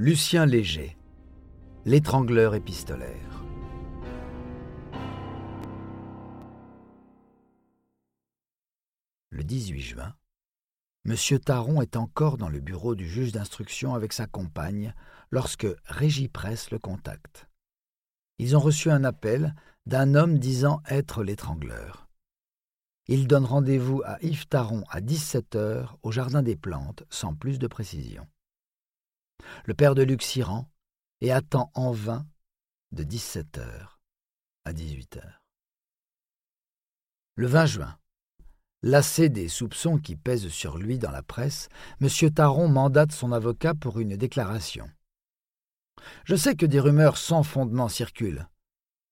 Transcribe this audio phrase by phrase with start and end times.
[0.00, 0.96] Lucien Léger,
[1.84, 3.42] l'étrangleur épistolaire.
[9.30, 10.14] Le 18 juin,
[11.04, 11.16] M.
[11.40, 14.94] Taron est encore dans le bureau du juge d'instruction avec sa compagne
[15.32, 17.48] lorsque Régis Presse le contacte.
[18.38, 19.56] Ils ont reçu un appel
[19.86, 22.08] d'un homme disant être l'étrangleur.
[23.08, 27.58] Il donne rendez-vous à Yves Taron à 17 heures au Jardin des Plantes sans plus
[27.58, 28.28] de précision.
[29.64, 30.70] Le père de Luc s'y rend
[31.20, 32.26] et attend en vain
[32.92, 34.00] de 17 heures
[34.64, 35.44] à 18 heures.
[37.36, 37.98] Le 20 juin,
[38.82, 41.68] lassé des soupçons qui pèsent sur lui dans la presse,
[42.00, 42.08] M.
[42.32, 44.90] Taron mandate son avocat pour une déclaration.
[46.24, 48.48] Je sais que des rumeurs sans fondement circulent.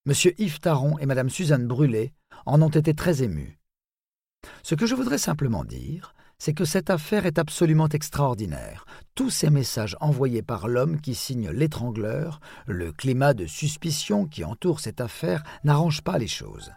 [0.07, 0.15] M.
[0.39, 2.15] Yves Taron et Mme Suzanne Brûlé
[2.47, 3.61] en ont été très émus.
[4.63, 8.85] Ce que je voudrais simplement dire, c'est que cette affaire est absolument extraordinaire.
[9.15, 14.81] Tous ces messages envoyés par l'homme qui signe l'étrangleur, le climat de suspicion qui entoure
[14.81, 16.73] cette affaire n'arrange pas les choses.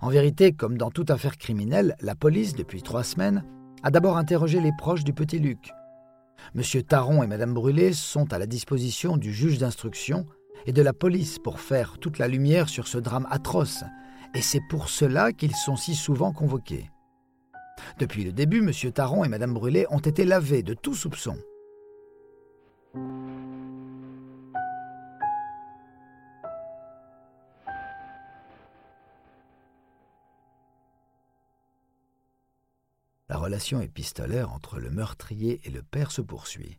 [0.00, 3.44] En vérité, comme dans toute affaire criminelle, la police, depuis trois semaines,
[3.82, 5.70] a d'abord interrogé les proches du petit Luc.
[6.54, 10.26] Monsieur Taron et Madame Brûlé sont à la disposition du juge d'instruction
[10.66, 13.84] et de la police pour faire toute la lumière sur ce drame atroce,
[14.34, 16.90] et c'est pour cela qu'ils sont si souvent convoqués.
[17.98, 18.92] Depuis le début, M.
[18.92, 21.38] Taron et Mme Brûlé ont été lavés de tout soupçon.
[33.28, 36.78] La relation épistolaire entre le meurtrier et le père se poursuit.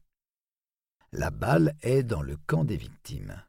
[1.11, 3.43] La balle est dans le camp des victimes.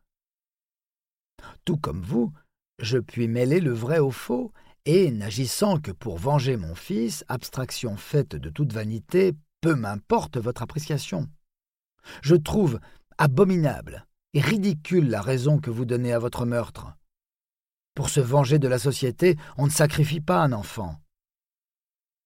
[1.64, 2.32] Tout comme vous,
[2.78, 4.52] je puis mêler le vrai au faux
[4.88, 10.62] et, n'agissant que pour venger mon fils, abstraction faite de toute vanité, peu m'importe votre
[10.62, 11.28] appréciation.
[12.22, 12.80] Je trouve
[13.18, 16.86] abominable et ridicule la raison que vous donnez à votre meurtre.
[17.94, 20.98] Pour se venger de la société, on ne sacrifie pas un enfant.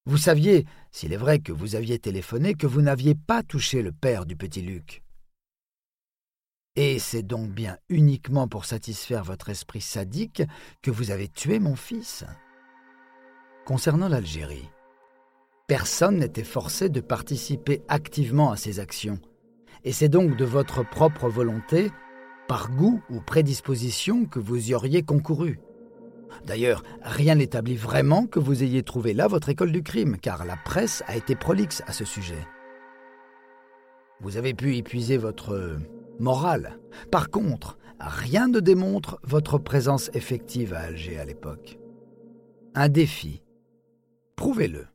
[0.06, 3.90] Vous saviez, s'il est vrai que vous aviez téléphoné, que vous n'aviez pas touché le
[3.90, 5.02] père du petit Luc.
[6.76, 10.44] Et c'est donc bien uniquement pour satisfaire votre esprit sadique
[10.80, 12.24] que vous avez tué mon fils.
[13.64, 14.68] Concernant l'Algérie,
[15.68, 19.20] personne n'était forcé de participer activement à ces actions,
[19.84, 21.92] et c'est donc de votre propre volonté,
[22.48, 25.60] par goût ou prédisposition, que vous y auriez concouru.
[26.44, 30.56] D'ailleurs, rien n'établit vraiment que vous ayez trouvé là votre école du crime, car la
[30.56, 32.44] presse a été prolixe à ce sujet.
[34.20, 35.78] Vous avez pu épuiser votre
[36.18, 36.80] morale.
[37.12, 41.78] Par contre, rien ne démontre votre présence effective à Alger à l'époque.
[42.74, 43.42] Un défi
[44.42, 44.88] Prouvez-le.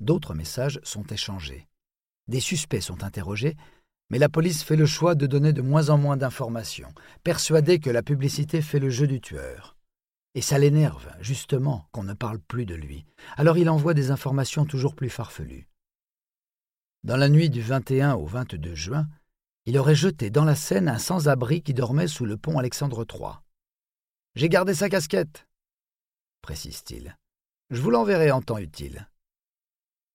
[0.00, 1.68] D'autres messages sont échangés.
[2.28, 3.58] Des suspects sont interrogés,
[4.08, 7.90] mais la police fait le choix de donner de moins en moins d'informations, persuadée que
[7.90, 9.76] la publicité fait le jeu du tueur.
[10.34, 13.04] Et ça l'énerve, justement, qu'on ne parle plus de lui.
[13.36, 15.68] Alors il envoie des informations toujours plus farfelues.
[17.04, 19.06] Dans la nuit du 21 au 22 juin,
[19.66, 23.32] il aurait jeté dans la Seine un sans-abri qui dormait sous le pont Alexandre III.
[24.36, 25.46] J'ai gardé sa casquette,
[26.40, 27.16] précise-t-il.
[27.70, 29.08] Je vous l'enverrai en temps utile.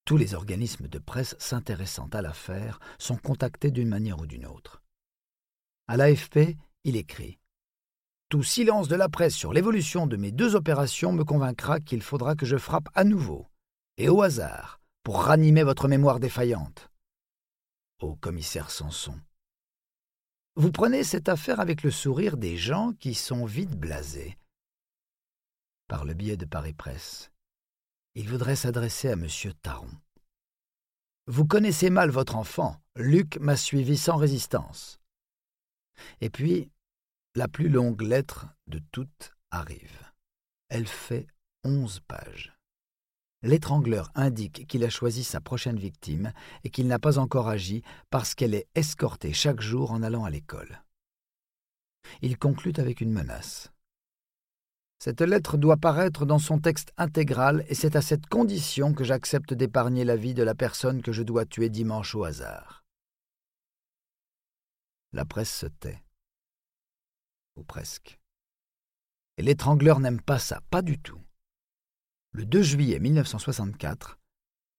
[0.05, 4.81] Tous les organismes de presse s'intéressant à l'affaire sont contactés d'une manière ou d'une autre.
[5.87, 7.37] À l'AFP, il écrit
[8.29, 12.35] Tout silence de la presse sur l'évolution de mes deux opérations me convaincra qu'il faudra
[12.35, 13.47] que je frappe à nouveau,
[13.97, 16.89] et au hasard, pour ranimer votre mémoire défaillante.
[17.99, 19.19] Au commissaire Sanson.
[20.55, 24.37] Vous prenez cette affaire avec le sourire des gens qui sont vite blasés.
[25.87, 27.31] Par le biais de Paris Presse,
[28.15, 29.27] il voudrait s'adresser à M.
[29.61, 29.89] Taron.
[31.27, 32.81] Vous connaissez mal votre enfant.
[32.95, 34.99] Luc m'a suivi sans résistance.
[36.19, 36.69] Et puis,
[37.35, 40.11] la plus longue lettre de toutes arrive.
[40.67, 41.27] Elle fait
[41.63, 42.53] onze pages.
[43.43, 46.31] L'étrangleur indique qu'il a choisi sa prochaine victime
[46.63, 50.29] et qu'il n'a pas encore agi parce qu'elle est escortée chaque jour en allant à
[50.29, 50.83] l'école.
[52.21, 53.71] Il conclut avec une menace.
[54.99, 59.55] Cette lettre doit paraître dans son texte intégral et c'est à cette condition que j'accepte
[59.55, 62.83] d'épargner la vie de la personne que je dois tuer dimanche au hasard.
[65.13, 66.03] La presse se tait.
[67.55, 68.19] Ou presque.
[69.37, 71.19] Et l'étrangleur n'aime pas ça, pas du tout.
[72.33, 74.17] Le 2 juillet 1964,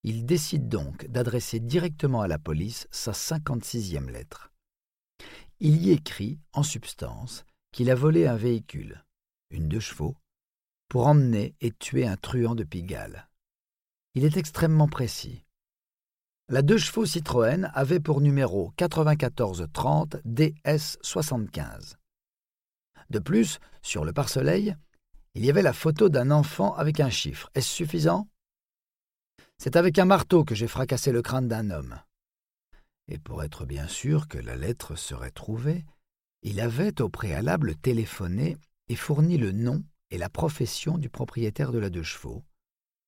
[0.04, 4.50] il décide donc d'adresser directement à la police sa 56e lettre.
[5.60, 9.04] Il y écrit, en substance, qu'il a volé un véhicule,
[9.50, 10.16] une deux chevaux,
[10.88, 13.28] pour emmener et tuer un truand de Pigalle.
[14.14, 15.44] Il est extrêmement précis.
[16.48, 21.96] La deux chevaux Citroën avait pour numéro 9430 DS75.
[23.10, 24.74] De plus, sur le pare-soleil,
[25.34, 27.50] il y avait la photo d'un enfant avec un chiffre.
[27.54, 28.28] Est-ce suffisant?
[29.58, 31.98] C'est avec un marteau que j'ai fracassé le crâne d'un homme.
[33.08, 35.84] Et pour être bien sûr que la lettre serait trouvée,
[36.42, 38.56] il avait au préalable téléphoné
[38.88, 42.42] et fourni le nom et la profession du propriétaire de la deux chevaux,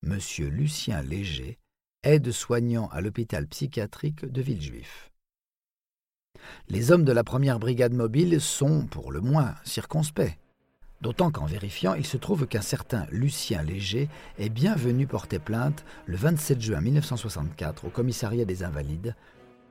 [0.07, 0.19] M.
[0.51, 1.59] Lucien Léger,
[2.03, 5.11] aide-soignant à l'hôpital psychiatrique de Villejuif.
[6.69, 10.39] Les hommes de la première brigade mobile sont, pour le moins, circonspects,
[11.05, 14.09] d'autant qu'en vérifiant, il se trouve qu'un certain Lucien Léger
[14.39, 19.15] est bien venu porter plainte le 27 juin 1964 au commissariat des Invalides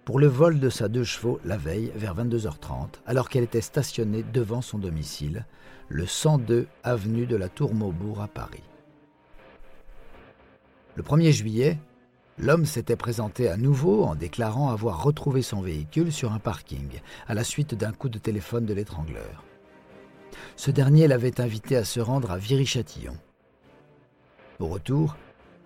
[0.05, 4.23] pour le vol de sa deux chevaux la veille vers 22h30, alors qu'elle était stationnée
[4.31, 5.47] devant son domicile,
[5.89, 8.61] le 102 avenue de la Tour Maubourg à Paris.
[10.95, 11.79] Le 1er juillet,
[12.37, 16.89] l'homme s'était présenté à nouveau en déclarant avoir retrouvé son véhicule sur un parking
[17.27, 19.43] à la suite d'un coup de téléphone de l'étrangleur.
[20.55, 23.17] Ce dernier l'avait invité à se rendre à Viry-Châtillon.
[24.59, 25.17] Au retour,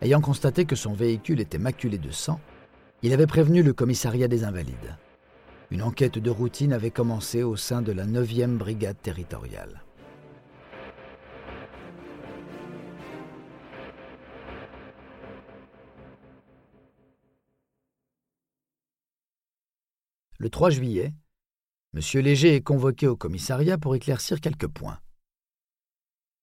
[0.01, 2.39] ayant constaté que son véhicule était maculé de sang,
[3.03, 4.97] il avait prévenu le commissariat des Invalides.
[5.69, 9.83] Une enquête de routine avait commencé au sein de la 9e brigade territoriale.
[20.39, 21.13] Le 3 juillet,
[21.93, 22.01] M.
[22.21, 24.99] Léger est convoqué au commissariat pour éclaircir quelques points.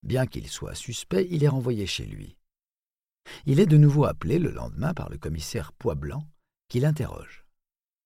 [0.02, 2.37] Bien qu'il soit suspect, il est renvoyé chez lui.
[3.46, 6.26] Il est de nouveau appelé le lendemain par le commissaire Poisblanc
[6.69, 7.44] qui l'interroge.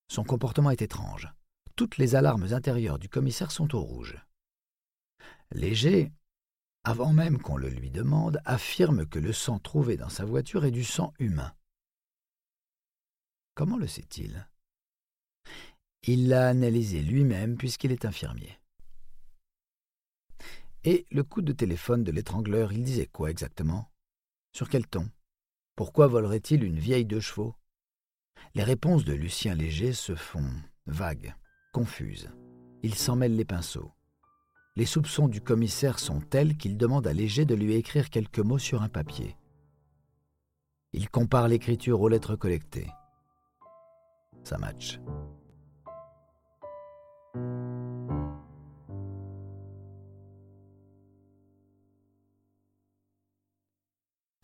[0.08, 1.28] Son comportement est étrange.
[1.76, 4.16] Toutes les alarmes intérieures du commissaire sont au rouge.
[5.52, 6.12] Léger,
[6.84, 10.70] avant même qu'on le lui demande, affirme que le sang trouvé dans sa voiture est
[10.70, 11.52] du sang humain.
[13.54, 14.48] Comment le sait-il?
[16.06, 18.58] Il l'a analysé lui-même puisqu'il est infirmier.
[20.84, 23.90] Et le coup de téléphone de l'étrangleur, il disait quoi exactement?
[24.52, 25.10] Sur quel ton?
[25.76, 27.54] Pourquoi volerait-il une vieille de chevaux?
[28.54, 30.50] Les réponses de Lucien Léger se font
[30.86, 31.34] vagues,
[31.72, 32.30] confuses.
[32.82, 33.92] Il s'en mêle les pinceaux.
[34.76, 38.58] Les soupçons du commissaire sont tels qu'il demande à Léger de lui écrire quelques mots
[38.58, 39.36] sur un papier.
[40.92, 42.88] Il compare l'écriture aux lettres collectées.
[44.44, 45.00] Ça match.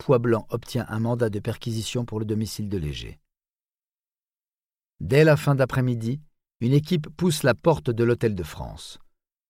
[0.05, 3.19] Poisblanc obtient un mandat de perquisition pour le domicile de Léger.
[4.99, 6.21] Dès la fin d'après-midi,
[6.61, 8.99] une équipe pousse la porte de l'Hôtel de France.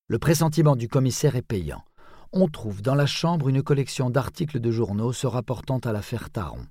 [0.07, 1.83] Le pressentiment du commissaire est payant.
[2.31, 6.65] On trouve dans la chambre une collection d'articles de journaux se rapportant à l'affaire Taron.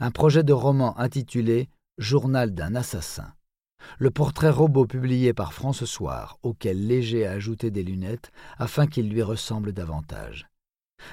[0.00, 3.32] Un projet de roman intitulé Journal d'un assassin.
[3.98, 9.08] Le portrait robot publié par France Soir, auquel Léger a ajouté des lunettes afin qu'il
[9.08, 10.48] lui ressemble davantage.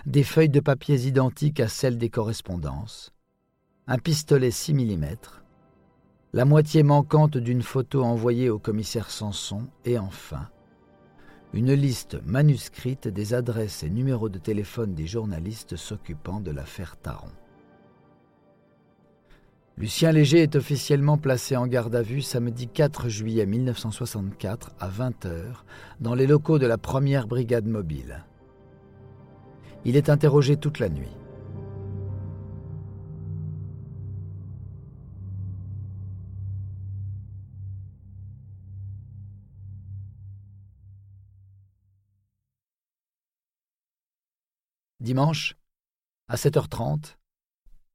[0.05, 3.11] Des feuilles de papier identiques à celles des correspondances.
[3.87, 5.05] Un pistolet 6 mm,
[6.33, 10.49] la moitié manquante d'une photo envoyée au commissaire Sanson et enfin
[11.55, 17.29] une liste manuscrite des adresses et numéros de téléphone des journalistes s'occupant de l'affaire Taron.
[19.77, 25.63] Lucien Léger est officiellement placé en garde à vue samedi 4 juillet 1964 à 20h
[25.99, 28.23] dans les locaux de la première brigade mobile.
[29.83, 31.09] Il est interrogé toute la nuit.
[45.01, 45.57] Dimanche,
[46.29, 47.17] à 7h30,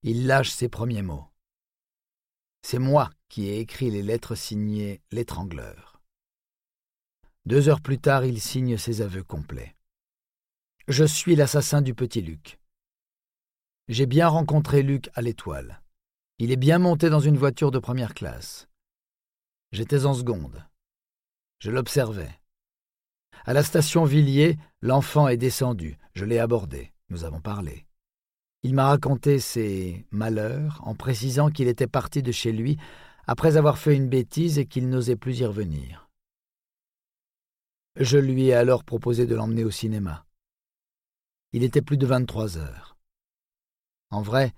[0.03, 1.30] il lâche ses premiers mots.
[2.63, 6.01] C'est moi qui ai écrit les lettres signées l'étrangleur.
[7.47, 9.75] Deux heures plus tard, il signe ses aveux complets.
[10.89, 12.59] Je suis l'assassin du petit Luc.
[13.89, 15.83] J'ai bien rencontré Luc à l'étoile.
[16.39, 18.69] Il est bien monté dans une voiture de première classe.
[19.73, 20.65] J'étais en seconde.
[21.59, 22.41] Je l'observais.
[23.45, 25.99] À la station Villiers, l'enfant est descendu.
[26.15, 26.93] Je l'ai abordé.
[27.09, 27.87] Nous avons parlé.
[28.63, 32.77] Il m'a raconté ses malheurs en précisant qu'il était parti de chez lui
[33.27, 36.09] après avoir fait une bêtise et qu'il n'osait plus y revenir.
[37.97, 40.27] Je lui ai alors proposé de l'emmener au cinéma.
[41.53, 42.97] Il était plus de vingt-trois heures.
[44.11, 44.53] En vrai,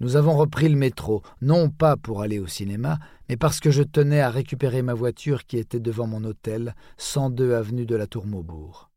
[0.00, 3.82] nous avons repris le métro, non pas pour aller au cinéma, mais parce que je
[3.82, 8.26] tenais à récupérer ma voiture qui était devant mon hôtel, 102 avenue de la Tour
[8.26, 8.90] Maubourg.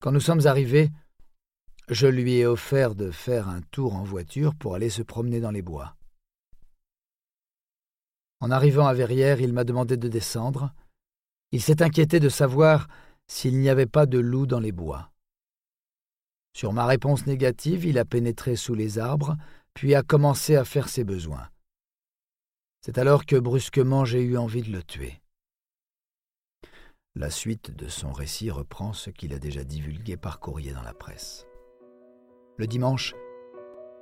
[0.00, 0.90] Quand nous sommes arrivés,
[1.88, 5.52] Je lui ai offert de faire un tour en voiture pour aller se promener dans
[5.52, 5.96] les bois.
[8.40, 10.74] En arrivant à Verrières, il m'a demandé de descendre.
[11.52, 12.88] Il s'est inquiété de savoir
[13.28, 15.12] s'il n'y avait pas de loup dans les bois.
[16.56, 19.36] Sur ma réponse négative, il a pénétré sous les arbres,
[19.72, 21.48] puis a commencé à faire ses besoins.
[22.80, 25.20] C'est alors que brusquement j'ai eu envie de le tuer.
[27.14, 30.94] La suite de son récit reprend ce qu'il a déjà divulgué par courrier dans la
[30.94, 31.46] presse.
[32.58, 33.14] Le dimanche,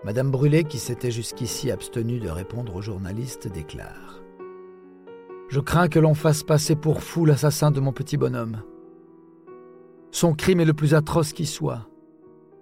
[0.04, 4.22] Madame Brûlé, qui s'était jusqu'ici abstenue de répondre aux journalistes, déclare
[5.48, 8.62] Je crains que l'on fasse passer pour fou l'assassin de mon petit bonhomme.
[10.12, 11.88] Son crime est le plus atroce qui soit.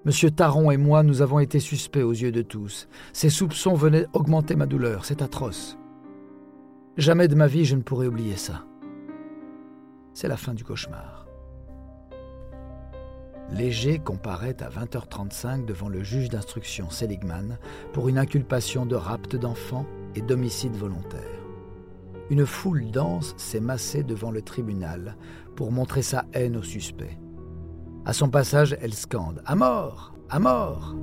[0.07, 2.89] Monsieur Taron et moi, nous avons été suspects aux yeux de tous.
[3.13, 5.77] Ses soupçons venaient augmenter ma douleur, c'est atroce.
[6.97, 8.65] Jamais de ma vie je ne pourrai oublier ça.
[10.15, 11.22] C'est la fin du cauchemar.
[13.53, 17.59] Léger comparaît à 20h35 devant le juge d'instruction Seligman
[17.93, 21.21] pour une inculpation de rapt d'enfants et d'homicide volontaire.
[22.31, 25.17] Une foule dense s'est massée devant le tribunal
[25.55, 27.19] pour montrer sa haine au suspect.
[28.07, 30.95] À son passage, elle scande À mort À mort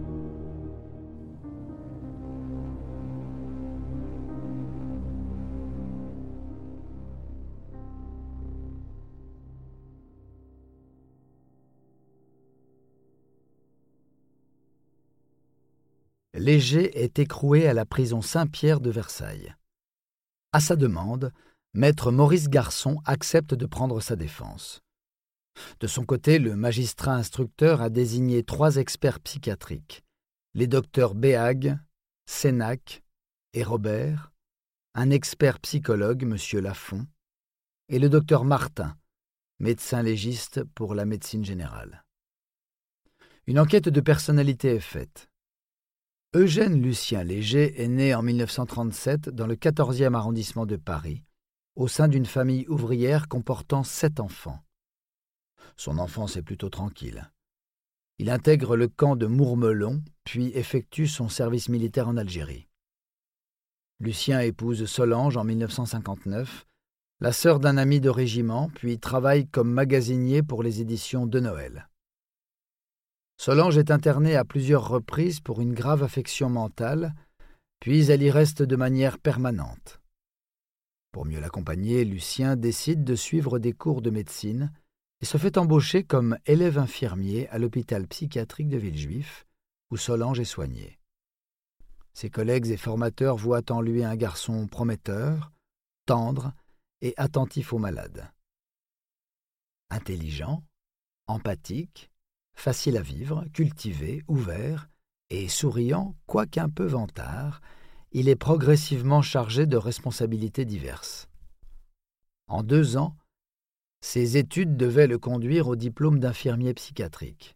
[16.39, 19.53] Léger est écroué à la prison Saint-Pierre de Versailles.
[20.53, 21.33] À sa demande,
[21.73, 24.79] maître Maurice Garçon accepte de prendre sa défense.
[25.81, 30.05] De son côté, le magistrat instructeur a désigné trois experts psychiatriques,
[30.53, 31.77] les docteurs Béag,
[32.25, 33.03] Sénac
[33.51, 34.31] et Robert,
[34.95, 36.37] un expert psychologue, M.
[36.61, 37.05] Lafont,
[37.89, 38.97] et le docteur Martin,
[39.59, 42.05] médecin légiste pour la médecine générale.
[43.45, 45.28] Une enquête de personnalité est faite.
[46.35, 51.23] Eugène Lucien Léger est né en 1937 dans le 14e arrondissement de Paris,
[51.75, 54.63] au sein d'une famille ouvrière comportant sept enfants.
[55.75, 57.31] Son enfance est plutôt tranquille.
[58.19, 62.67] Il intègre le camp de Mourmelon, puis effectue son service militaire en Algérie.
[63.99, 66.67] Lucien épouse Solange en 1959,
[67.21, 71.88] la sœur d'un ami de régiment, puis travaille comme magasinier pour les éditions de Noël.
[73.39, 77.15] Solange est internée à plusieurs reprises pour une grave affection mentale,
[77.79, 80.01] puis elle y reste de manière permanente.
[81.13, 84.73] Pour mieux l'accompagner, Lucien décide de suivre des cours de médecine
[85.21, 89.47] et se fait embaucher comme élève infirmier à l'hôpital psychiatrique de Villejuif,
[89.89, 90.99] où Solange est soignée.
[92.13, 95.53] Ses collègues et formateurs voient en lui un garçon prometteur,
[96.05, 96.51] tendre
[96.99, 98.29] et attentif aux malades.
[99.89, 100.61] Intelligent,
[101.27, 102.08] empathique,
[102.59, 104.89] facile à vivre, cultivé, ouvert
[105.29, 107.61] et souriant, quoiqu'un peu vantard,
[108.11, 111.29] il est progressivement chargé de responsabilités diverses.
[112.47, 113.15] En deux ans,
[114.01, 117.55] ses études devaient le conduire au diplôme d'infirmier psychiatrique.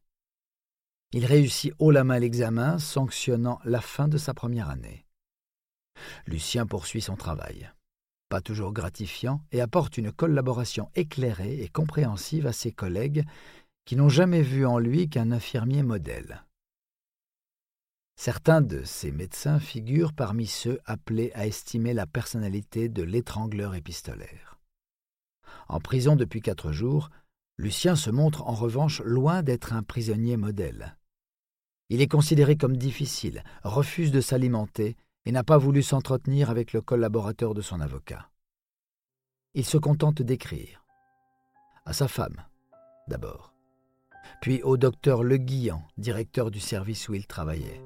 [1.11, 5.05] Il réussit haut la main l'examen, sanctionnant la fin de sa première année.
[6.27, 7.71] Lucien poursuit son travail,
[8.29, 13.25] pas toujours gratifiant, et apporte une collaboration éclairée et compréhensive à ses collègues
[13.85, 16.43] qui n'ont jamais vu en lui qu'un infirmier modèle.
[18.15, 24.59] Certains de ces médecins figurent parmi ceux appelés à estimer la personnalité de l'étrangleur épistolaire.
[25.67, 27.09] En prison depuis quatre jours,
[27.57, 30.97] Lucien se montre en revanche loin d'être un prisonnier modèle.
[31.89, 36.81] Il est considéré comme difficile, refuse de s'alimenter et n'a pas voulu s'entretenir avec le
[36.81, 38.29] collaborateur de son avocat.
[39.53, 40.85] Il se contente d'écrire.
[41.85, 42.43] À sa femme,
[43.07, 43.52] d'abord
[44.41, 47.83] puis au docteur Le Guillan, directeur du service où il travaillait.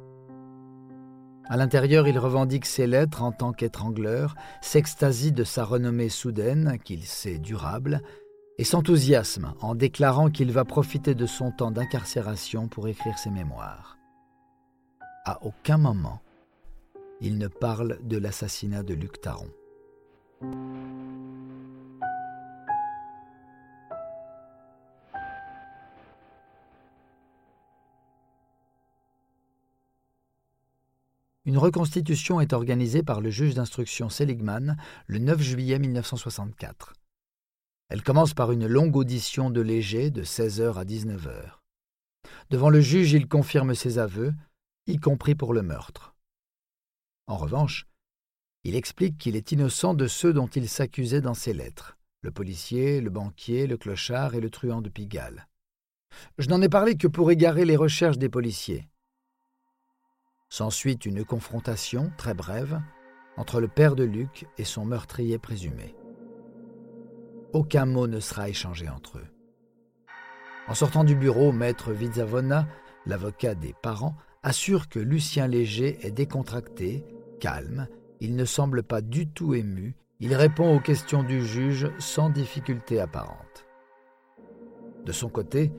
[1.50, 7.04] À l'intérieur, il revendique ses lettres en tant qu'étrangleur, s'extasie de sa renommée soudaine, qu'il
[7.04, 8.02] sait durable,
[8.58, 13.98] et s'enthousiasme en déclarant qu'il va profiter de son temps d'incarcération pour écrire ses mémoires.
[15.26, 16.22] À aucun moment,
[17.22, 19.50] il ne parle de l'assassinat de Luc Taron.
[31.48, 34.76] Une reconstitution est organisée par le juge d'instruction Seligman
[35.06, 36.94] le 9 juillet 1964.
[37.88, 41.60] Elle commence par une longue audition de Léger de 16h à 19h.
[42.50, 44.34] Devant le juge, il confirme ses aveux,
[44.88, 46.14] y compris pour le meurtre.
[47.28, 47.88] En revanche,
[48.66, 53.00] il explique qu'il est innocent de ceux dont il s'accusait dans ses lettres le policier,
[53.00, 55.48] le banquier, le clochard et le truand de Pigalle.
[56.40, 58.90] Je n'en ai parlé que pour égarer les recherches des policiers.
[60.50, 62.82] S'ensuit une confrontation, très brève,
[63.36, 65.96] entre le père de Luc et son meurtrier présumé.
[67.54, 69.28] Aucun mot ne sera échangé entre eux.
[70.68, 72.68] En sortant du bureau, maître Vizavona,
[73.06, 77.06] l'avocat des parents, assure que Lucien Léger est décontracté,
[77.40, 77.88] calme,
[78.20, 83.00] il ne semble pas du tout ému, il répond aux questions du juge sans difficulté
[83.00, 83.66] apparente.
[85.06, 85.72] De son côté,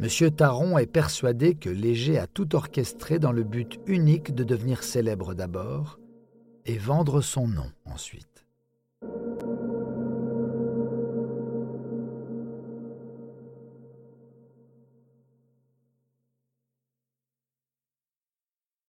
[0.00, 0.30] M.
[0.30, 5.34] Taron est persuadé que Léger a tout orchestré dans le but unique de devenir célèbre
[5.34, 5.98] d'abord
[6.66, 8.31] et vendre son nom ensuite.